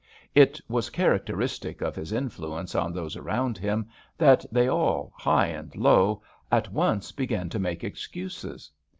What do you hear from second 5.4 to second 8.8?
and low, at once began to make excuses.